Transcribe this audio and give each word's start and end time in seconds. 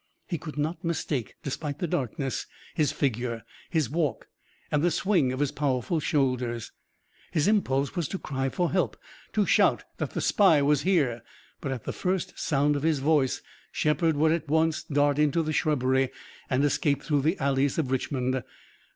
He 0.27 0.39
could 0.39 0.57
not 0.57 0.83
mistake, 0.83 1.35
despite 1.43 1.77
the 1.77 1.85
darkness, 1.85 2.47
his 2.73 2.91
figure, 2.91 3.43
his 3.69 3.87
walk 3.87 4.29
and 4.71 4.81
the 4.81 4.89
swing 4.89 5.31
of 5.31 5.39
his 5.39 5.51
powerful 5.51 5.99
shoulders. 5.99 6.71
His 7.31 7.47
impulse 7.47 7.95
was 7.95 8.07
to 8.07 8.17
cry 8.17 8.49
for 8.49 8.71
help, 8.71 8.97
to 9.33 9.45
shout 9.45 9.83
that 9.97 10.13
the 10.15 10.19
spy 10.21 10.59
was 10.63 10.81
here, 10.81 11.21
but 11.59 11.71
at 11.71 11.83
the 11.83 11.93
first 11.93 12.39
sound 12.39 12.75
of 12.75 12.81
his 12.81 12.97
voice 12.97 13.43
Shepard 13.71 14.15
would 14.17 14.31
at 14.31 14.47
once 14.47 14.81
dart 14.81 15.19
into 15.19 15.43
the 15.43 15.53
shrubbery, 15.53 16.09
and 16.49 16.63
escape 16.63 17.03
through 17.03 17.21
the 17.21 17.37
alleys 17.37 17.77
of 17.77 17.91
Richmond. 17.91 18.41